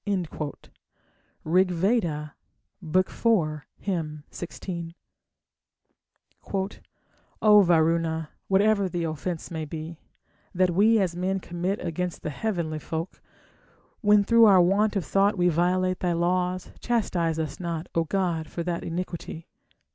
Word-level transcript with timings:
Rigveda, 1.45 2.33
iv, 2.81 4.23
16. 4.31 4.95
O 7.43 7.61
Varuna, 7.61 8.29
whatever 8.47 8.89
the 8.89 9.03
offence 9.03 9.51
may 9.51 9.63
be 9.63 9.99
That 10.55 10.71
we 10.71 10.97
as 10.97 11.15
men 11.15 11.39
commit 11.39 11.85
against 11.85 12.23
the 12.23 12.31
heavenly 12.31 12.79
folk, 12.79 13.21
When 13.99 14.23
through 14.23 14.45
our 14.45 14.59
want 14.59 14.95
of 14.95 15.05
thought 15.05 15.37
we 15.37 15.49
violate 15.49 15.99
thy 15.99 16.13
laws, 16.13 16.71
Chastise 16.79 17.37
us 17.37 17.59
not, 17.59 17.87
O 17.93 18.03
god, 18.05 18.47
for 18.49 18.63
that 18.63 18.83
iniquity. 18.83 19.47